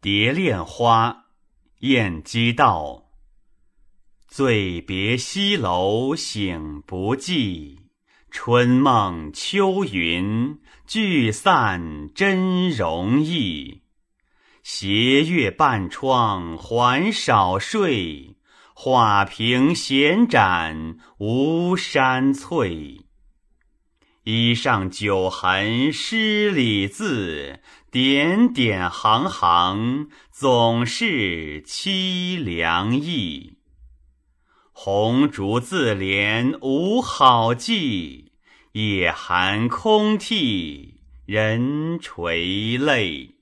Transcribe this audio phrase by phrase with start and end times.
[0.00, 1.24] 蝶恋花，
[1.80, 3.10] 燕姬道。
[4.28, 7.80] 醉别西楼醒不记，
[8.30, 13.82] 春梦秋云聚散真容易。
[14.62, 18.36] 斜月半窗还少睡，
[18.74, 23.07] 画屏闲展无山翠。
[24.30, 27.60] 衣上酒痕诗里字，
[27.90, 33.54] 点点行行总是凄凉意。
[34.70, 38.32] 红烛自怜无好计，
[38.72, 43.37] 夜寒空替人垂泪。